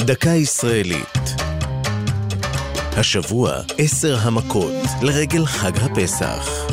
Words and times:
דקה 0.00 0.30
ישראלית. 0.30 1.18
השבוע 2.96 3.52
עשר 3.78 4.16
המכות 4.22 4.72
לרגל 5.02 5.46
חג 5.46 5.72
הפסח. 5.76 6.66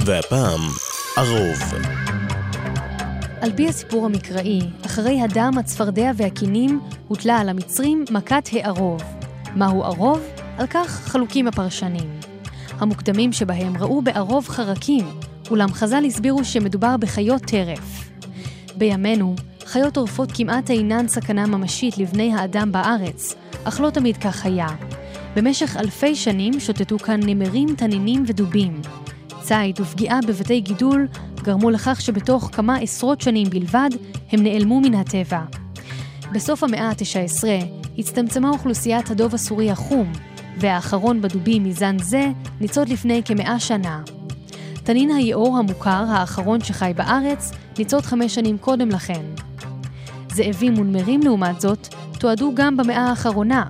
והפעם, 0.00 0.60
ערוב. 1.16 1.58
על 3.40 3.52
פי 3.56 3.68
הסיפור 3.68 4.06
המקראי, 4.06 4.60
אחרי 4.86 5.20
הדם, 5.20 5.52
הצפרדע 5.58 6.10
והכינים, 6.16 6.80
הוטלה 7.08 7.38
על 7.38 7.48
המצרים 7.48 8.04
מכת 8.10 8.48
הערוב. 8.52 9.02
מהו 9.54 9.84
ערוב? 9.84 10.20
על 10.58 10.66
כך 10.66 10.88
חלוקים 11.04 11.48
הפרשנים. 11.48 12.20
המוקדמים 12.78 13.32
שבהם 13.32 13.76
ראו 13.76 14.02
בערוב 14.02 14.48
חרקים, 14.48 15.06
אולם 15.50 15.72
חז"ל 15.72 16.04
הסבירו 16.06 16.44
שמדובר 16.44 16.96
בחיות 16.96 17.42
טרף. 17.42 18.10
בימינו, 18.76 19.34
חיות 19.72 19.94
טורפות 19.94 20.32
כמעט 20.34 20.70
אינן 20.70 21.08
סכנה 21.08 21.46
ממשית 21.46 21.98
לבני 21.98 22.34
האדם 22.34 22.72
בארץ, 22.72 23.34
אך 23.64 23.80
לא 23.80 23.90
תמיד 23.90 24.16
כך 24.16 24.46
היה. 24.46 24.66
במשך 25.36 25.76
אלפי 25.76 26.14
שנים 26.14 26.60
שוטטו 26.60 26.98
כאן 26.98 27.20
נמרים, 27.22 27.68
תנינים 27.76 28.24
ודובים. 28.26 28.80
ציד 29.40 29.80
ופגיעה 29.80 30.18
בבתי 30.28 30.60
גידול 30.60 31.08
גרמו 31.42 31.70
לכך 31.70 32.00
שבתוך 32.00 32.50
כמה 32.52 32.76
עשרות 32.76 33.20
שנים 33.20 33.50
בלבד 33.50 33.90
הם 34.32 34.42
נעלמו 34.42 34.80
מן 34.80 34.94
הטבע. 34.94 35.40
בסוף 36.32 36.64
המאה 36.64 36.88
ה-19 36.88 37.44
הצטמצמה 37.98 38.50
אוכלוסיית 38.50 39.10
הדוב 39.10 39.34
הסורי 39.34 39.70
החום, 39.70 40.12
והאחרון 40.58 41.20
בדובים 41.20 41.64
מזן 41.64 41.98
זה 41.98 42.30
ניצוד 42.60 42.88
לפני 42.88 43.22
כמאה 43.24 43.60
שנה. 43.60 44.02
תנין 44.84 45.10
היאור 45.10 45.58
המוכר, 45.58 46.04
האחרון 46.08 46.60
שחי 46.60 46.92
בארץ, 46.96 47.52
ניצוד 47.78 48.02
חמש 48.02 48.34
שנים 48.34 48.58
קודם 48.58 48.88
לכן. 48.88 49.22
זאבים 50.32 50.78
ונמרים 50.78 51.20
לעומת 51.20 51.60
זאת, 51.60 51.88
תועדו 52.18 52.52
גם 52.54 52.76
במאה 52.76 53.08
האחרונה. 53.08 53.64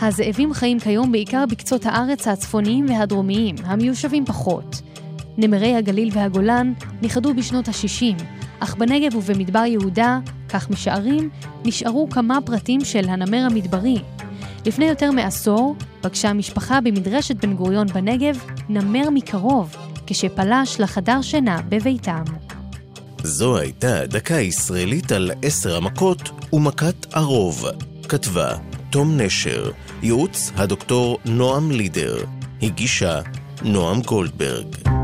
הזאבים 0.00 0.54
חיים 0.54 0.80
כיום 0.80 1.12
בעיקר 1.12 1.44
בקצות 1.50 1.86
הארץ 1.86 2.28
הצפוניים 2.28 2.86
והדרומיים, 2.88 3.56
המיושבים 3.64 4.26
פחות. 4.26 4.82
נמרי 5.36 5.74
הגליל 5.76 6.10
והגולן 6.12 6.72
נכחדו 7.02 7.34
בשנות 7.34 7.68
ה-60, 7.68 8.22
אך 8.60 8.76
בנגב 8.76 9.16
ובמדבר 9.16 9.64
יהודה, 9.64 10.18
כך 10.48 10.70
משערים, 10.70 11.30
נשארו 11.64 12.08
כמה 12.10 12.38
פרטים 12.44 12.84
של 12.84 13.08
הנמר 13.08 13.46
המדברי. 13.50 13.98
לפני 14.66 14.84
יותר 14.84 15.10
מעשור 15.10 15.76
פגשה 16.00 16.28
המשפחה 16.28 16.80
במדרשת 16.80 17.36
בן 17.36 17.54
גוריון 17.54 17.86
בנגב 17.86 18.44
נמר 18.68 19.10
מקרוב, 19.10 19.76
כשפלש 20.06 20.80
לחדר 20.80 21.22
שינה 21.22 21.60
בביתם. 21.68 22.47
זו 23.22 23.58
הייתה 23.58 24.06
דקה 24.06 24.34
ישראלית 24.34 25.12
על 25.12 25.30
עשר 25.42 25.76
המכות 25.76 26.30
ומכת 26.52 27.06
ערוב. 27.12 27.64
כתבה 28.08 28.56
תום 28.90 29.20
נשר, 29.20 29.70
ייעוץ 30.02 30.52
הדוקטור 30.56 31.18
נועם 31.24 31.70
לידר, 31.70 32.24
הגישה 32.62 33.20
נועם 33.62 34.00
גולדברג. 34.00 34.97